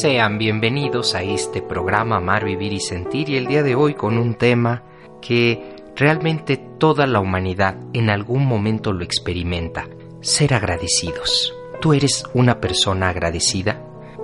[0.00, 4.16] Sean bienvenidos a este programa Amar, Vivir y Sentir y el día de hoy con
[4.16, 4.84] un tema
[5.20, 9.88] que realmente toda la humanidad en algún momento lo experimenta,
[10.22, 11.54] ser agradecidos.
[11.82, 13.82] ¿Tú eres una persona agradecida?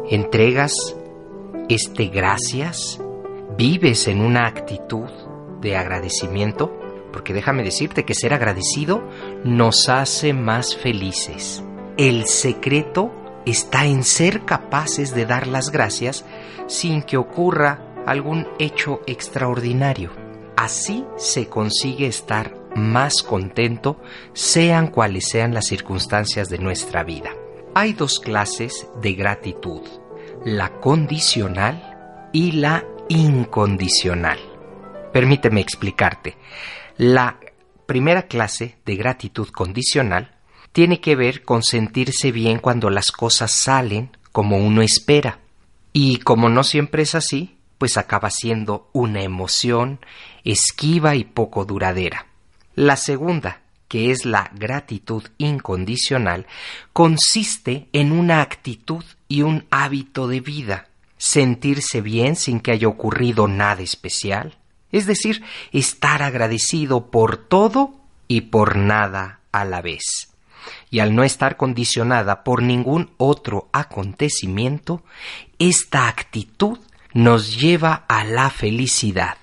[0.09, 0.97] ¿Entregas
[1.69, 2.99] este gracias?
[3.59, 5.11] ¿Vives en una actitud
[5.61, 6.73] de agradecimiento?
[7.13, 9.03] Porque déjame decirte que ser agradecido
[9.45, 11.63] nos hace más felices.
[11.99, 13.13] El secreto
[13.47, 16.25] está en ser capaces de dar las gracias
[16.67, 20.11] sin que ocurra algún hecho extraordinario.
[20.57, 24.01] Así se consigue estar más contento,
[24.33, 27.31] sean cuales sean las circunstancias de nuestra vida.
[27.75, 29.83] Hay dos clases de gratitud,
[30.45, 34.39] la condicional y la incondicional.
[35.13, 36.37] Permíteme explicarte.
[36.97, 37.39] La
[37.87, 40.38] primera clase de gratitud condicional
[40.73, 45.41] tiene que ver con sentirse bien cuando las cosas salen como uno espera.
[45.93, 50.01] Y como no siempre es así, pues acaba siendo una emoción
[50.45, 52.27] esquiva y poco duradera.
[52.75, 56.47] La segunda, que es la gratitud incondicional,
[56.93, 63.49] consiste en una actitud y un hábito de vida, sentirse bien sin que haya ocurrido
[63.49, 64.57] nada especial,
[64.93, 67.95] es decir, estar agradecido por todo
[68.27, 70.29] y por nada a la vez
[70.91, 75.03] y al no estar condicionada por ningún otro acontecimiento,
[75.59, 76.79] esta actitud
[77.13, 79.39] nos lleva a la felicidad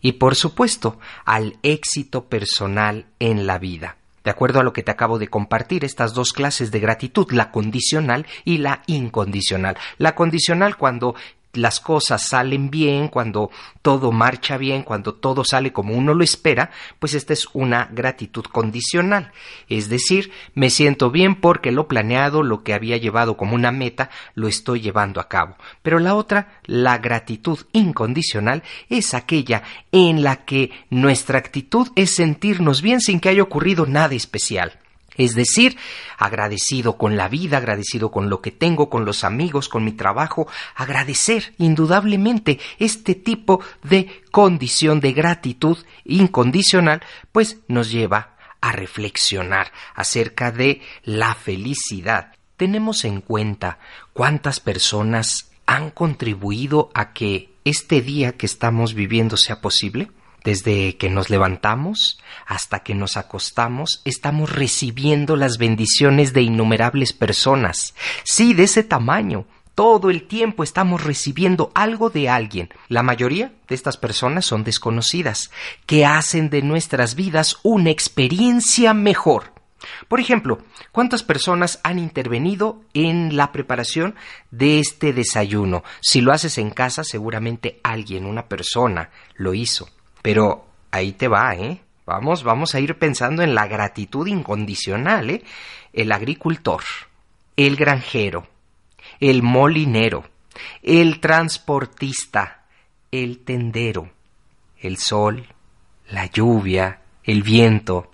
[0.00, 3.96] y por supuesto al éxito personal en la vida.
[4.24, 7.50] De acuerdo a lo que te acabo de compartir, estas dos clases de gratitud, la
[7.50, 9.78] condicional y la incondicional.
[9.96, 11.14] La condicional cuando
[11.52, 13.50] las cosas salen bien, cuando
[13.82, 18.44] todo marcha bien, cuando todo sale como uno lo espera, pues esta es una gratitud
[18.44, 19.32] condicional.
[19.68, 24.10] Es decir, me siento bien porque lo planeado, lo que había llevado como una meta,
[24.34, 25.56] lo estoy llevando a cabo.
[25.82, 32.82] Pero la otra, la gratitud incondicional, es aquella en la que nuestra actitud es sentirnos
[32.82, 34.78] bien sin que haya ocurrido nada especial
[35.18, 35.76] es decir,
[36.16, 40.48] agradecido con la vida, agradecido con lo que tengo, con los amigos, con mi trabajo,
[40.74, 47.02] agradecer indudablemente este tipo de condición de gratitud incondicional,
[47.32, 52.32] pues nos lleva a reflexionar acerca de la felicidad.
[52.56, 53.78] Tenemos en cuenta
[54.12, 60.10] cuántas personas han contribuido a que este día que estamos viviendo sea posible.
[60.48, 67.94] Desde que nos levantamos hasta que nos acostamos, estamos recibiendo las bendiciones de innumerables personas.
[68.24, 69.44] Sí, de ese tamaño.
[69.74, 72.70] Todo el tiempo estamos recibiendo algo de alguien.
[72.88, 75.50] La mayoría de estas personas son desconocidas,
[75.84, 79.52] que hacen de nuestras vidas una experiencia mejor.
[80.08, 80.60] Por ejemplo,
[80.92, 84.14] ¿cuántas personas han intervenido en la preparación
[84.50, 85.84] de este desayuno?
[86.00, 89.90] Si lo haces en casa, seguramente alguien, una persona, lo hizo.
[90.22, 91.80] Pero ahí te va, ¿eh?
[92.06, 95.44] Vamos, vamos a ir pensando en la gratitud incondicional, ¿eh?
[95.92, 96.82] El agricultor,
[97.56, 98.46] el granjero,
[99.20, 100.24] el molinero,
[100.82, 102.64] el transportista,
[103.10, 104.10] el tendero,
[104.78, 105.46] el sol,
[106.08, 108.10] la lluvia, el viento,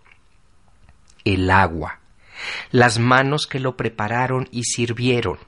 [1.25, 2.01] el agua,
[2.71, 5.39] las manos que lo prepararon y sirvieron.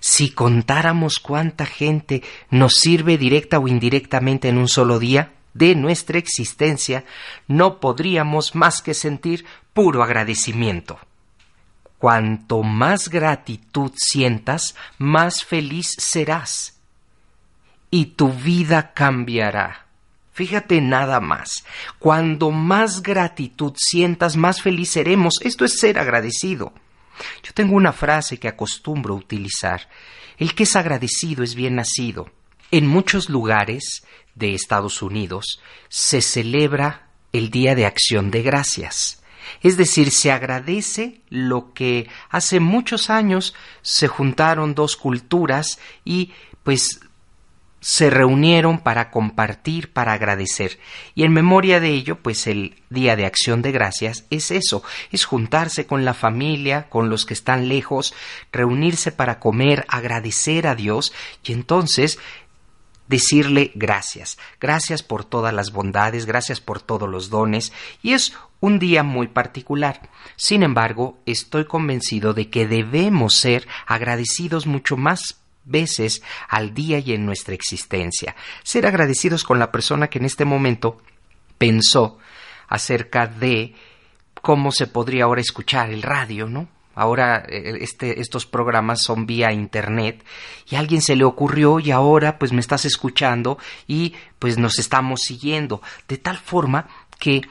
[0.00, 6.18] Si contáramos cuánta gente nos sirve directa o indirectamente en un solo día, de nuestra
[6.18, 7.04] existencia,
[7.48, 10.98] no podríamos más que sentir puro agradecimiento.
[11.98, 16.78] Cuanto más gratitud sientas, más feliz serás.
[17.90, 19.86] Y tu vida cambiará.
[20.32, 21.64] Fíjate nada más.
[21.98, 25.40] Cuando más gratitud sientas, más feliz seremos.
[25.40, 26.74] Esto es ser agradecido.
[27.42, 29.88] Yo tengo una frase que acostumbro utilizar
[30.38, 32.30] el que es agradecido es bien nacido.
[32.70, 39.22] En muchos lugares de Estados Unidos se celebra el Día de Acción de Gracias.
[39.62, 46.32] Es decir, se agradece lo que hace muchos años se juntaron dos culturas y
[46.62, 47.00] pues
[47.84, 50.78] se reunieron para compartir, para agradecer.
[51.14, 54.82] Y en memoria de ello, pues el Día de Acción de Gracias es eso,
[55.12, 58.14] es juntarse con la familia, con los que están lejos,
[58.52, 61.12] reunirse para comer, agradecer a Dios
[61.44, 62.18] y entonces
[63.08, 67.72] decirle gracias, gracias por todas las bondades, gracias por todos los dones,
[68.02, 70.08] y es un día muy particular.
[70.36, 77.12] Sin embargo, estoy convencido de que debemos ser agradecidos mucho más veces al día y
[77.12, 78.34] en nuestra existencia.
[78.62, 81.00] Ser agradecidos con la persona que en este momento
[81.58, 82.18] pensó
[82.68, 83.74] acerca de
[84.40, 86.68] cómo se podría ahora escuchar el radio, ¿no?
[86.94, 90.24] Ahora eh, este, estos programas son vía internet
[90.68, 94.78] y a alguien se le ocurrió y ahora pues me estás escuchando y pues nos
[94.78, 96.88] estamos siguiendo de tal forma
[97.18, 97.42] que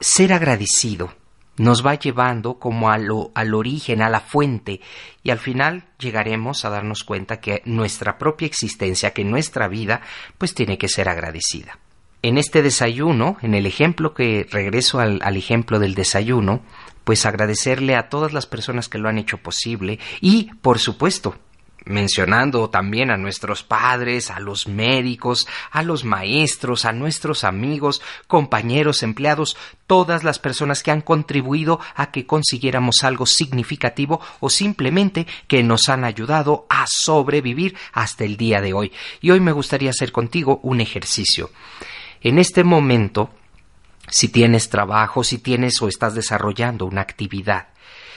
[0.00, 1.12] ser agradecido
[1.56, 4.80] nos va llevando como a lo, al origen, a la fuente,
[5.22, 10.00] y al final llegaremos a darnos cuenta que nuestra propia existencia, que nuestra vida,
[10.38, 11.78] pues tiene que ser agradecida.
[12.22, 16.62] En este desayuno, en el ejemplo que regreso al, al ejemplo del desayuno,
[17.04, 21.36] pues agradecerle a todas las personas que lo han hecho posible y, por supuesto,
[21.84, 29.02] mencionando también a nuestros padres, a los médicos, a los maestros, a nuestros amigos, compañeros,
[29.02, 29.56] empleados,
[29.86, 35.88] todas las personas que han contribuido a que consiguiéramos algo significativo o simplemente que nos
[35.88, 38.92] han ayudado a sobrevivir hasta el día de hoy.
[39.20, 41.50] Y hoy me gustaría hacer contigo un ejercicio.
[42.20, 43.30] En este momento,
[44.12, 47.68] si tienes trabajo, si tienes o estás desarrollando una actividad,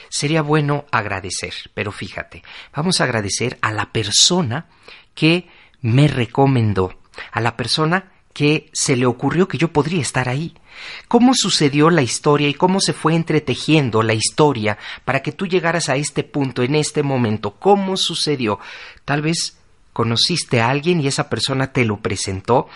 [0.09, 2.43] sería bueno agradecer, pero fíjate,
[2.75, 4.65] vamos a agradecer a la persona
[5.13, 5.47] que
[5.79, 6.99] me recomendó,
[7.31, 10.53] a la persona que se le ocurrió que yo podría estar ahí.
[11.07, 15.87] ¿Cómo sucedió la historia y cómo se fue entretejiendo la historia para que tú llegaras
[15.87, 17.51] a este punto en este momento?
[17.51, 18.59] ¿Cómo sucedió?
[19.05, 19.57] Tal vez
[19.93, 22.67] conociste a alguien y esa persona te lo presentó.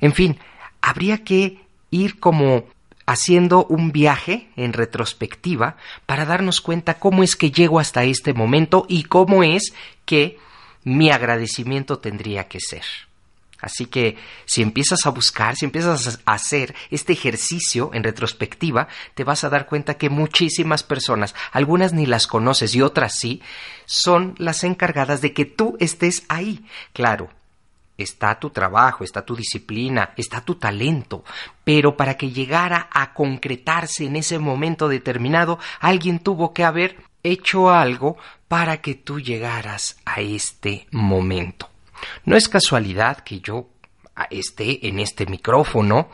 [0.00, 0.38] En fin,
[0.80, 1.60] habría que
[1.92, 2.64] ir como
[3.06, 8.86] haciendo un viaje en retrospectiva para darnos cuenta cómo es que llego hasta este momento
[8.88, 9.72] y cómo es
[10.04, 10.38] que
[10.82, 12.82] mi agradecimiento tendría que ser.
[13.60, 19.22] Así que si empiezas a buscar, si empiezas a hacer este ejercicio en retrospectiva, te
[19.22, 23.40] vas a dar cuenta que muchísimas personas, algunas ni las conoces y otras sí,
[23.86, 26.64] son las encargadas de que tú estés ahí.
[26.92, 27.30] Claro,
[27.98, 31.24] está tu trabajo, está tu disciplina, está tu talento,
[31.64, 37.70] pero para que llegara a concretarse en ese momento determinado, alguien tuvo que haber hecho
[37.70, 38.16] algo
[38.48, 41.70] para que tú llegaras a este momento.
[42.24, 43.68] No es casualidad que yo
[44.30, 46.08] esté en este micrófono,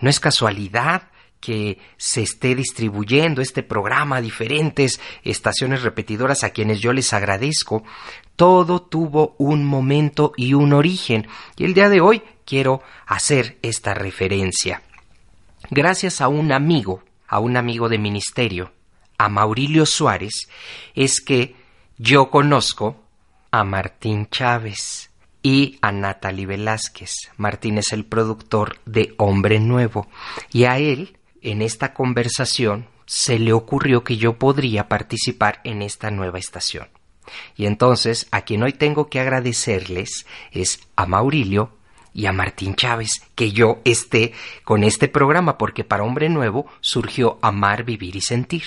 [0.00, 1.09] no es casualidad
[1.40, 7.82] que se esté distribuyendo este programa a diferentes estaciones repetidoras a quienes yo les agradezco,
[8.36, 11.26] todo tuvo un momento y un origen,
[11.56, 14.82] y el día de hoy quiero hacer esta referencia.
[15.70, 18.72] Gracias a un amigo, a un amigo de ministerio,
[19.18, 20.48] a Maurilio Suárez,
[20.94, 21.54] es que
[21.98, 22.96] yo conozco
[23.50, 25.10] a Martín Chávez
[25.42, 27.12] y a Natalie Velázquez.
[27.36, 30.08] Martín es el productor de Hombre Nuevo,
[30.52, 36.10] y a él en esta conversación se le ocurrió que yo podría participar en esta
[36.10, 36.88] nueva estación.
[37.56, 41.72] Y entonces a quien hoy tengo que agradecerles es a Maurilio
[42.12, 44.32] y a Martín Chávez que yo esté
[44.64, 48.64] con este programa porque para Hombre Nuevo surgió Amar, Vivir y Sentir.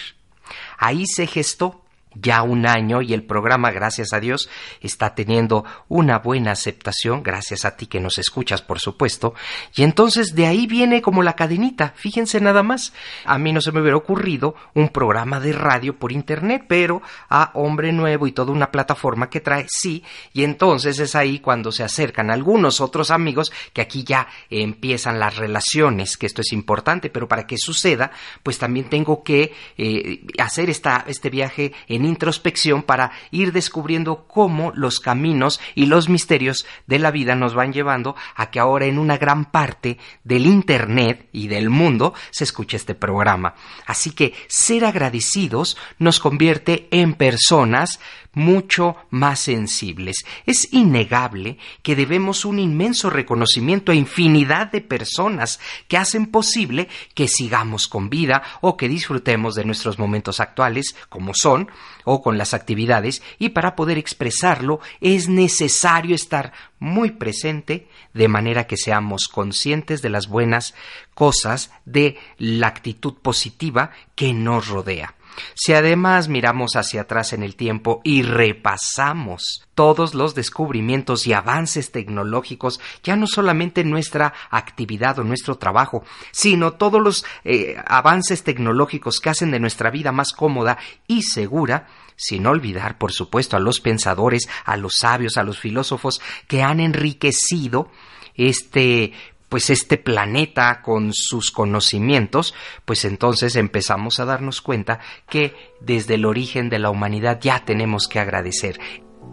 [0.78, 1.83] Ahí se gestó
[2.16, 4.50] ya un año y el programa, gracias a Dios,
[4.82, 9.34] está teniendo una buena aceptación, gracias a ti que nos escuchas, por supuesto.
[9.76, 12.94] Y entonces de ahí viene como la cadenita, fíjense nada más.
[13.26, 17.52] A mí no se me hubiera ocurrido un programa de radio por internet, pero a
[17.54, 20.04] Hombre Nuevo y toda una plataforma que trae, sí.
[20.34, 25.38] Y entonces es ahí cuando se acercan algunos otros amigos que aquí ya empiezan las
[25.38, 28.12] relaciones, que esto es importante, pero para que suceda,
[28.44, 34.72] pues también tengo que eh, hacer esta, este viaje en introspección para ir descubriendo cómo
[34.76, 39.00] los caminos y los misterios de la vida nos van llevando a que ahora en
[39.00, 43.56] una gran parte del Internet y del mundo se escuche este programa.
[43.86, 48.00] Así que ser agradecidos nos convierte en personas
[48.34, 50.26] mucho más sensibles.
[50.46, 57.28] Es innegable que debemos un inmenso reconocimiento a infinidad de personas que hacen posible que
[57.28, 61.70] sigamos con vida o que disfrutemos de nuestros momentos actuales, como son
[62.04, 68.68] o con las actividades y para poder expresarlo es necesario estar muy presente de manera
[68.68, 70.74] que seamos conscientes de las buenas
[71.14, 75.16] cosas de la actitud positiva que nos rodea.
[75.56, 81.92] Si además miramos hacia atrás en el tiempo y repasamos todos los descubrimientos y avances
[81.92, 88.44] tecnológicos, ya no solamente en nuestra actividad o nuestro trabajo, sino todos los eh, avances
[88.44, 93.60] tecnológicos que hacen de nuestra vida más cómoda y segura, sin olvidar, por supuesto, a
[93.60, 97.90] los pensadores, a los sabios, a los filósofos que han enriquecido
[98.36, 99.14] este
[99.54, 102.56] pues este planeta con sus conocimientos,
[102.86, 108.08] pues entonces empezamos a darnos cuenta que desde el origen de la humanidad ya tenemos
[108.08, 108.80] que agradecer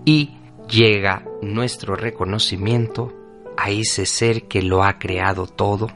[0.04, 0.36] y
[0.68, 3.14] llega nuestro reconocimiento
[3.56, 5.86] a ese ser que lo ha creado todo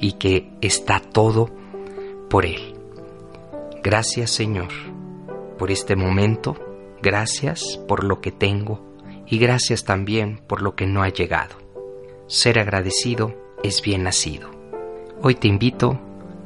[0.00, 1.48] y que está todo
[2.28, 2.74] por él.
[3.80, 4.72] Gracias Señor
[5.56, 6.56] por este momento,
[7.00, 11.58] gracias por lo que tengo y gracias también por lo que no ha llegado.
[12.26, 14.50] Ser agradecido es bien nacido.
[15.22, 16.00] Hoy te invito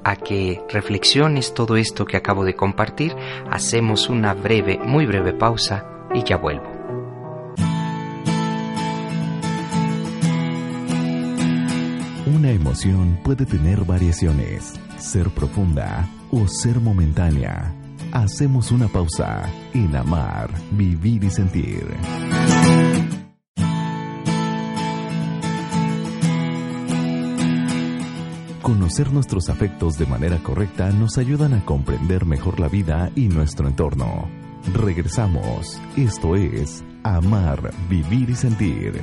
[0.04, 3.14] a que reflexiones todo esto que acabo de compartir.
[3.50, 6.70] Hacemos una breve, muy breve pausa y ya vuelvo.
[12.26, 17.74] Una emoción puede tener variaciones, ser profunda o ser momentánea.
[18.12, 21.86] Hacemos una pausa en amar, vivir y sentir.
[28.62, 33.66] Conocer nuestros afectos de manera correcta nos ayudan a comprender mejor la vida y nuestro
[33.66, 34.30] entorno.
[34.72, 35.80] Regresamos.
[35.96, 39.02] Esto es Amar, Vivir y Sentir.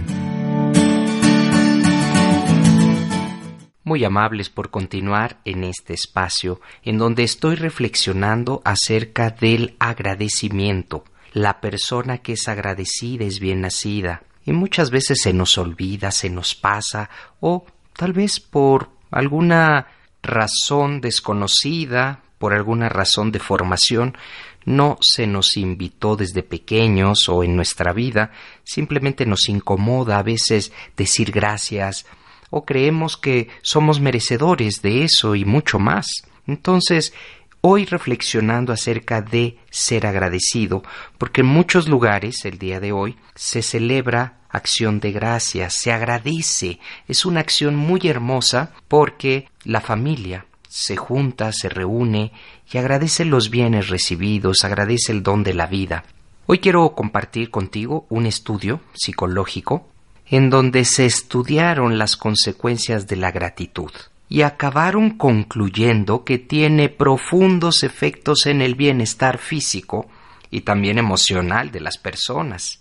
[3.84, 11.04] Muy amables por continuar en este espacio en donde estoy reflexionando acerca del agradecimiento.
[11.34, 16.30] La persona que es agradecida es bien nacida y muchas veces se nos olvida, se
[16.30, 17.10] nos pasa
[17.42, 17.66] o
[17.98, 19.88] tal vez por alguna
[20.22, 24.18] razón desconocida, por alguna razón de formación,
[24.66, 28.32] no se nos invitó desde pequeños o en nuestra vida,
[28.63, 32.06] simplemente nos incomoda a veces decir gracias
[32.50, 36.08] o creemos que somos merecedores de eso y mucho más.
[36.48, 37.13] Entonces,
[37.62, 40.84] hoy reflexionando acerca de ser agradecido,
[41.18, 46.80] porque en muchos lugares el día de hoy se celebra acción de gracias, se agradece.
[47.08, 52.32] Es una acción muy hermosa porque la familia se junta, se reúne
[52.72, 56.04] y agradece los bienes recibidos, agradece el don de la vida.
[56.46, 59.88] Hoy quiero compartir contigo un estudio psicológico
[60.28, 63.92] en donde se estudiaron las consecuencias de la gratitud
[64.29, 70.07] y acabaron concluyendo que tiene profundos efectos en el bienestar físico
[70.51, 72.79] y también emocional de las personas.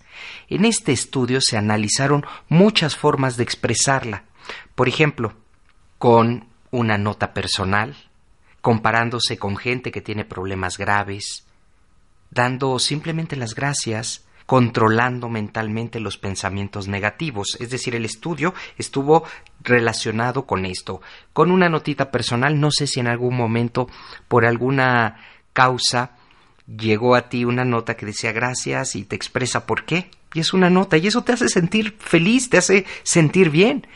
[0.49, 4.25] En este estudio se analizaron muchas formas de expresarla.
[4.75, 5.33] Por ejemplo,
[5.99, 7.97] con una nota personal,
[8.61, 11.47] comparándose con gente que tiene problemas graves,
[12.31, 17.57] dando simplemente las gracias, controlando mentalmente los pensamientos negativos.
[17.61, 19.25] Es decir, el estudio estuvo
[19.61, 21.01] relacionado con esto.
[21.33, 23.89] Con una notita personal, no sé si en algún momento,
[24.29, 25.17] por alguna
[25.53, 26.13] causa,
[26.67, 30.11] llegó a ti una nota que decía gracias y te expresa por qué.
[30.35, 33.87] Y es una nota y eso te hace sentir feliz, te hace sentir bien.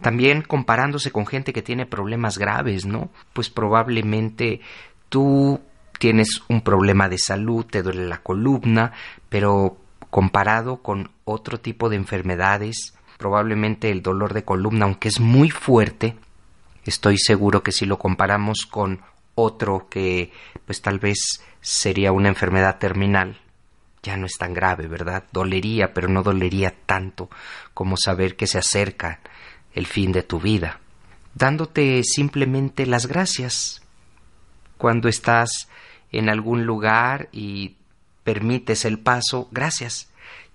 [0.00, 3.10] También comparándose con gente que tiene problemas graves, ¿no?
[3.32, 4.60] Pues probablemente
[5.08, 5.60] tú
[5.98, 8.92] tienes un problema de salud, te duele la columna,
[9.28, 9.78] pero
[10.10, 16.16] comparado con otro tipo de enfermedades, probablemente el dolor de columna, aunque es muy fuerte,
[16.84, 19.00] estoy seguro que si lo comparamos con
[19.34, 20.32] otro que
[20.64, 23.38] pues tal vez sería una enfermedad terminal,
[24.02, 25.24] ya no es tan grave, ¿verdad?
[25.32, 27.28] Dolería, pero no dolería tanto
[27.74, 29.20] como saber que se acerca
[29.74, 30.80] el fin de tu vida,
[31.34, 33.82] dándote simplemente las gracias
[34.78, 35.68] cuando estás
[36.12, 37.76] en algún lugar y
[38.24, 40.08] permites el paso, gracias,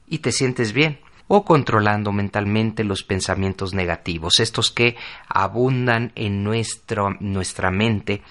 [0.08, 1.00] y te sientes bien
[1.34, 4.98] o controlando mentalmente los pensamientos negativos, estos que
[5.30, 8.22] abundan en nuestro, nuestra mente.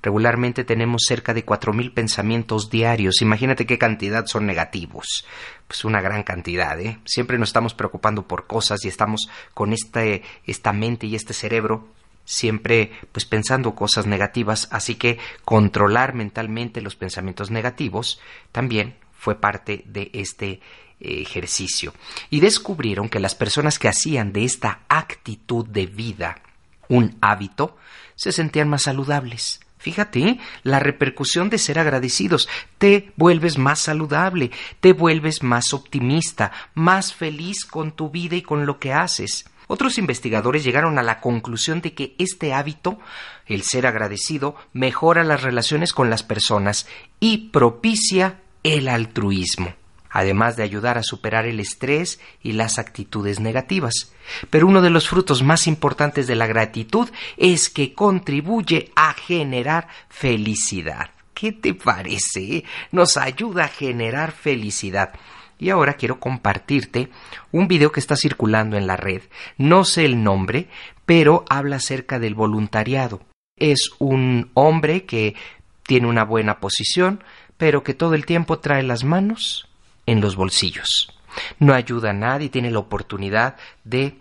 [0.00, 3.20] Regularmente tenemos cerca de cuatro mil pensamientos diarios.
[3.20, 5.26] Imagínate qué cantidad son negativos.
[5.66, 6.98] Pues una gran cantidad, ¿eh?
[7.04, 11.88] Siempre nos estamos preocupando por cosas y estamos con este, esta mente y este cerebro
[12.24, 18.18] siempre pues pensando cosas negativas, así que controlar mentalmente los pensamientos negativos
[18.50, 20.60] también fue parte de este
[21.00, 21.92] ejercicio
[22.30, 26.40] y descubrieron que las personas que hacían de esta actitud de vida
[26.88, 27.76] un hábito
[28.14, 32.48] se sentían más saludables, Fíjate, la repercusión de ser agradecidos.
[32.76, 34.50] Te vuelves más saludable,
[34.80, 39.48] te vuelves más optimista, más feliz con tu vida y con lo que haces.
[39.68, 42.98] Otros investigadores llegaron a la conclusión de que este hábito,
[43.46, 46.88] el ser agradecido, mejora las relaciones con las personas
[47.20, 49.72] y propicia el altruismo
[50.16, 54.14] además de ayudar a superar el estrés y las actitudes negativas.
[54.48, 59.88] Pero uno de los frutos más importantes de la gratitud es que contribuye a generar
[60.08, 61.10] felicidad.
[61.34, 62.64] ¿Qué te parece?
[62.92, 65.12] Nos ayuda a generar felicidad.
[65.58, 67.10] Y ahora quiero compartirte
[67.52, 69.20] un video que está circulando en la red.
[69.58, 70.68] No sé el nombre,
[71.04, 73.20] pero habla acerca del voluntariado.
[73.58, 75.34] Es un hombre que
[75.82, 77.22] tiene una buena posición,
[77.58, 79.68] pero que todo el tiempo trae las manos
[80.06, 81.12] en los bolsillos.
[81.58, 84.18] No ayuda a nadie, tiene la oportunidad de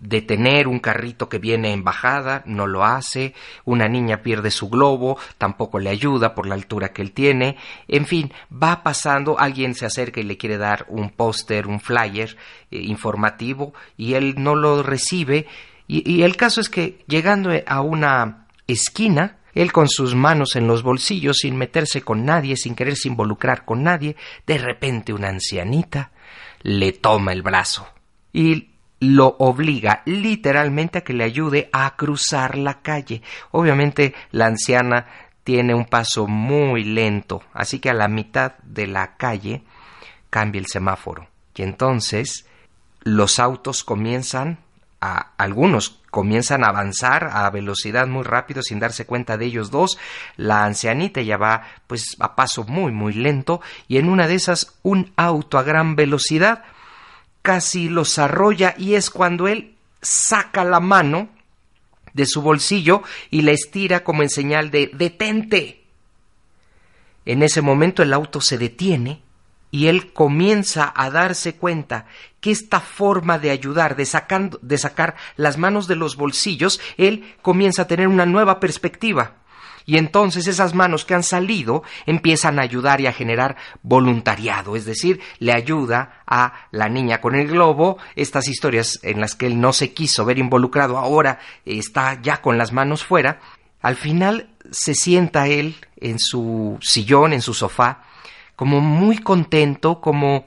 [0.00, 5.18] detener un carrito que viene en bajada, no lo hace, una niña pierde su globo,
[5.38, 7.56] tampoco le ayuda por la altura que él tiene,
[7.88, 12.36] en fin, va pasando, alguien se acerca y le quiere dar un póster, un flyer
[12.70, 15.46] eh, informativo y él no lo recibe
[15.86, 20.66] y, y el caso es que llegando a una esquina, él con sus manos en
[20.66, 26.12] los bolsillos, sin meterse con nadie, sin quererse involucrar con nadie, de repente una ancianita
[26.62, 27.86] le toma el brazo
[28.32, 28.70] y
[29.00, 33.22] lo obliga literalmente a que le ayude a cruzar la calle.
[33.50, 35.06] Obviamente la anciana
[35.44, 39.62] tiene un paso muy lento, así que a la mitad de la calle
[40.30, 41.28] cambia el semáforo.
[41.54, 42.46] Y entonces
[43.02, 44.63] los autos comienzan
[45.04, 49.98] a algunos comienzan a avanzar a velocidad muy rápido sin darse cuenta de ellos dos.
[50.36, 54.78] La ancianita ya va pues a paso muy muy lento y en una de esas
[54.82, 56.64] un auto a gran velocidad
[57.42, 61.28] casi los arrolla y es cuando él saca la mano
[62.14, 65.84] de su bolsillo y la estira como en señal de detente.
[67.26, 69.20] En ese momento el auto se detiene
[69.74, 72.06] y él comienza a darse cuenta
[72.40, 74.06] que esta forma de ayudar, de,
[74.62, 79.32] de sacar las manos de los bolsillos, él comienza a tener una nueva perspectiva.
[79.84, 84.84] Y entonces esas manos que han salido empiezan a ayudar y a generar voluntariado, es
[84.84, 89.60] decir, le ayuda a la niña con el globo, estas historias en las que él
[89.60, 93.40] no se quiso ver involucrado, ahora está ya con las manos fuera,
[93.82, 98.04] al final se sienta él en su sillón, en su sofá,
[98.56, 100.46] como muy contento, como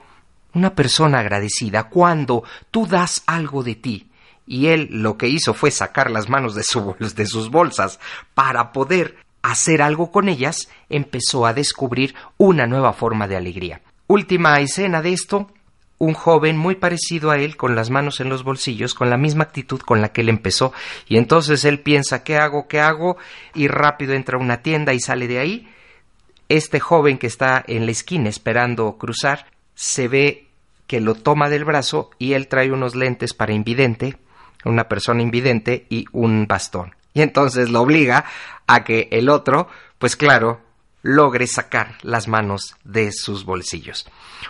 [0.54, 1.84] una persona agradecida.
[1.84, 4.08] Cuando tú das algo de ti,
[4.48, 8.00] y él lo que hizo fue sacar las manos de, sus bolsas
[8.34, 13.82] para poder hacer algo con ellas, empezó a descubrir una nueva forma de alegría.
[14.06, 15.50] Última escena de esto,
[15.98, 19.44] un joven muy parecido a él, con las manos en los bolsillos, con la misma
[19.44, 20.72] actitud con la que él empezó,
[21.06, 22.68] y entonces él piensa ¿qué hago?
[22.68, 23.18] ¿qué hago?
[23.54, 25.68] y rápido entra a una tienda y sale de ahí,
[26.48, 30.48] este joven que está en la esquina esperando cruzar se ve
[30.86, 34.16] que lo toma del brazo y él trae unos lentes para invidente,
[34.64, 36.94] una persona invidente y un bastón.
[37.14, 38.24] Y entonces lo obliga
[38.66, 40.60] a que el otro, pues claro,
[41.02, 44.06] logre sacar las manos de sus bolsillos.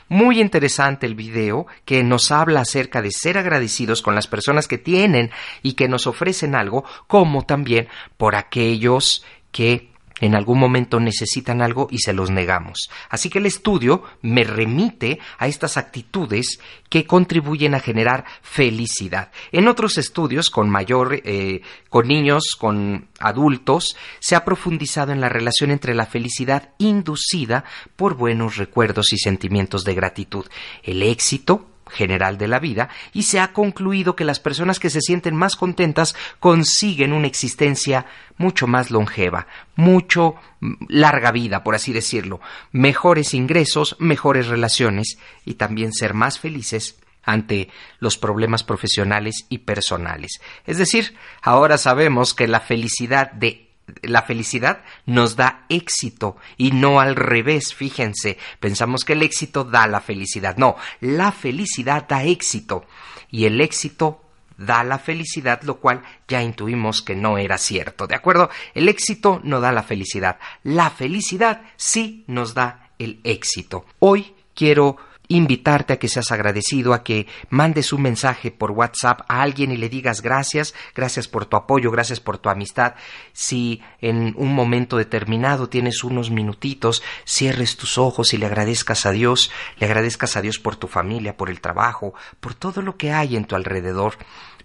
[0.09, 4.79] Muy interesante el video que nos habla acerca de ser agradecidos con las personas que
[4.79, 5.31] tienen
[5.63, 11.89] y que nos ofrecen algo, como también por aquellos que en algún momento necesitan algo
[11.91, 12.91] y se los negamos.
[13.09, 19.31] Así que el estudio me remite a estas actitudes que contribuyen a generar felicidad.
[19.53, 25.29] En otros estudios con mayor, eh, con niños, con adultos, se ha profundizado en la
[25.29, 27.65] relación entre la felicidad inducida
[27.97, 30.47] por buenos recuerdos y sentimientos de gratitud.
[30.83, 35.01] El éxito general de la vida y se ha concluido que las personas que se
[35.01, 39.47] sienten más contentas consiguen una existencia mucho más longeva,
[39.77, 42.41] mucho mm, larga vida, por así decirlo,
[42.73, 47.69] mejores ingresos, mejores relaciones y también ser más felices ante
[48.01, 50.41] los problemas profesionales y personales.
[50.67, 53.68] Es decir, ahora sabemos que la felicidad de
[54.03, 59.87] la felicidad nos da éxito y no al revés, fíjense, pensamos que el éxito da
[59.87, 60.57] la felicidad.
[60.57, 62.85] No, la felicidad da éxito
[63.31, 64.23] y el éxito
[64.57, 68.51] da la felicidad, lo cual ya intuimos que no era cierto, ¿de acuerdo?
[68.75, 73.87] El éxito no da la felicidad, la felicidad sí nos da el éxito.
[74.01, 74.97] Hoy quiero
[75.29, 79.77] invitarte a que seas agradecido, a que mandes un mensaje por WhatsApp a alguien y
[79.77, 82.95] le digas gracias, gracias por tu apoyo, gracias por tu amistad.
[83.33, 89.13] Si en un momento determinado tienes unos minutitos, cierres tus ojos y le agradezcas a
[89.13, 93.13] Dios, le agradezcas a Dios por tu familia, por el trabajo, por todo lo que
[93.13, 94.17] hay en tu alrededor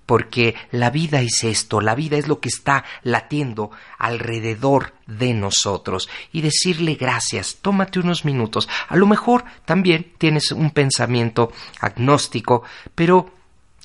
[0.06, 6.10] porque la vida es esto, la vida es lo que está latiendo alrededor de nosotros
[6.32, 8.68] y decirle gracias, tómate unos minutos.
[8.88, 12.64] A lo mejor también tienes un pensamiento agnóstico,
[12.96, 13.32] pero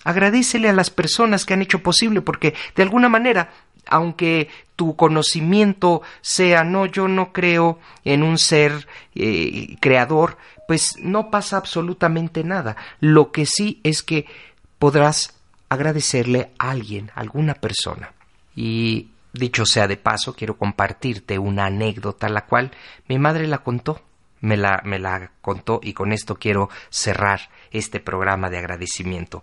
[0.04, 3.50] agradecele a las personas que han hecho posible, porque de alguna manera
[3.90, 10.36] aunque tu conocimiento sea no, yo no creo en un ser eh, creador,
[10.68, 12.76] pues no pasa absolutamente nada.
[13.00, 14.26] Lo que sí es que
[14.78, 15.37] podrás
[15.68, 18.12] agradecerle a alguien, a alguna persona.
[18.54, 22.72] Y dicho sea de paso, quiero compartirte una anécdota, la cual
[23.08, 24.02] mi madre la contó,
[24.40, 29.42] me la, me la contó y con esto quiero cerrar este programa de agradecimiento.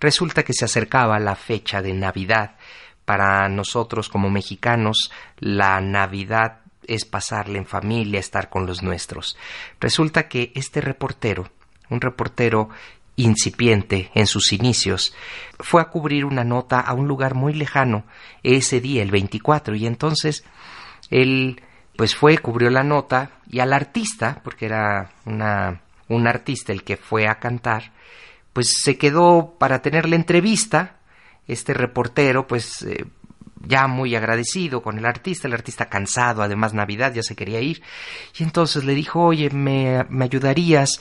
[0.00, 2.56] Resulta que se acercaba la fecha de Navidad.
[3.04, 9.36] Para nosotros como mexicanos, la Navidad es pasarle en familia, estar con los nuestros.
[9.80, 11.50] Resulta que este reportero,
[11.90, 12.70] un reportero
[13.16, 15.14] incipiente en sus inicios,
[15.58, 18.04] fue a cubrir una nota a un lugar muy lejano
[18.42, 20.44] ese día, el 24, y entonces
[21.10, 21.60] él
[21.96, 26.96] pues fue, cubrió la nota y al artista, porque era una, un artista el que
[26.96, 27.92] fue a cantar,
[28.52, 30.96] pues se quedó para tener la entrevista,
[31.46, 33.04] este reportero pues eh,
[33.66, 37.82] ya muy agradecido con el artista, el artista cansado, además Navidad ya se quería ir,
[38.38, 41.00] y entonces le dijo, oye, ¿me, me ayudarías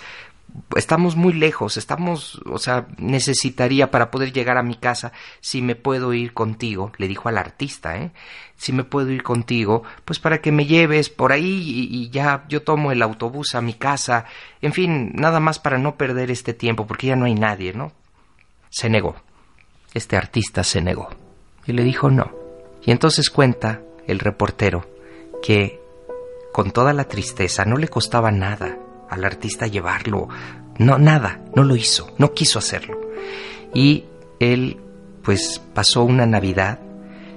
[0.75, 5.75] estamos muy lejos, estamos, o sea, necesitaría para poder llegar a mi casa, si me
[5.75, 8.11] puedo ir contigo, le dijo al artista, ¿eh?
[8.55, 12.45] Si me puedo ir contigo, pues para que me lleves por ahí y, y, ya
[12.47, 14.25] yo tomo el autobús a mi casa,
[14.61, 17.91] en fin, nada más para no perder este tiempo, porque ya no hay nadie, ¿no?
[18.69, 19.15] Se negó.
[19.93, 21.09] Este artista se negó.
[21.65, 22.31] Y le dijo no.
[22.83, 24.85] Y entonces cuenta el reportero
[25.41, 25.79] que
[26.51, 28.77] con toda la tristeza no le costaba nada
[29.13, 30.27] al artista llevarlo.
[30.77, 32.99] No, nada, no lo hizo, no quiso hacerlo.
[33.73, 34.05] Y
[34.39, 34.77] él,
[35.23, 36.79] pues, pasó una Navidad,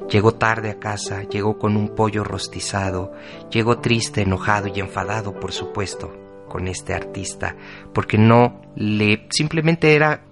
[0.08, 3.12] llegó tarde a casa, llegó con un pollo rostizado,
[3.50, 6.14] llegó triste, enojado y enfadado, por supuesto,
[6.48, 7.56] con este artista,
[7.92, 10.22] porque no le, simplemente era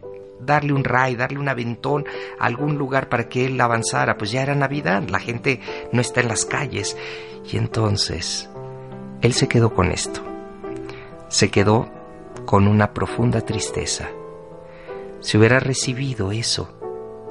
[0.41, 2.05] darle un ray, darle un aventón
[2.39, 5.61] a algún lugar para que él avanzara, pues ya era Navidad, la gente
[5.93, 6.97] no está en las calles.
[7.51, 8.49] Y entonces,
[9.21, 10.34] él se quedó con esto
[11.29, 11.89] se quedó
[12.45, 14.09] con una profunda tristeza.
[15.21, 16.69] Si hubiera recibido eso,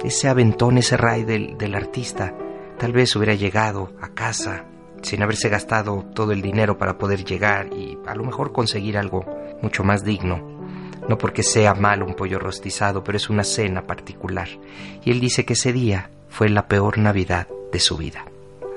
[0.04, 2.34] ese aventón, ese ray del, del artista,
[2.78, 4.64] tal vez hubiera llegado a casa
[5.02, 9.24] sin haberse gastado todo el dinero para poder llegar y a lo mejor conseguir algo
[9.62, 10.54] mucho más digno.
[11.08, 14.48] No porque sea malo un pollo rostizado, pero es una cena particular.
[15.04, 18.24] Y él dice que ese día fue la peor Navidad de su vida.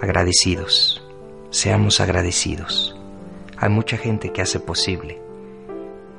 [0.01, 1.01] Agradecidos,
[1.49, 2.96] seamos agradecidos.
[3.59, 5.19] Hay mucha gente que hace posible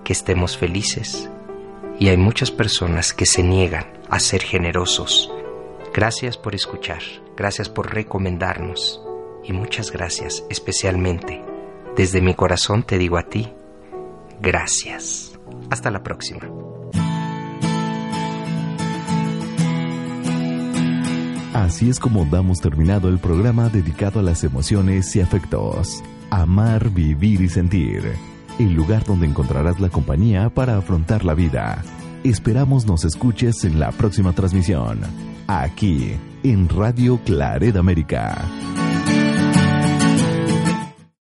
[0.05, 1.31] que estemos felices
[2.01, 5.31] y hay muchas personas que se niegan a ser generosos.
[5.95, 7.03] Gracias por escuchar,
[7.37, 9.01] gracias por recomendarnos
[9.45, 11.45] y muchas gracias especialmente.
[11.97, 13.53] Desde mi corazón te digo a ti,
[14.41, 15.39] gracias.
[15.71, 16.49] Hasta la próxima.
[21.55, 26.03] Así es como damos terminado el programa dedicado a las emociones y afectos.
[26.31, 28.03] Amar, vivir y sentir.
[28.59, 31.83] El lugar donde encontrarás la compañía para afrontar la vida.
[32.23, 35.01] Esperamos nos escuches en la próxima transmisión.
[35.47, 36.13] Aquí,
[36.43, 38.45] en Radio Claret América.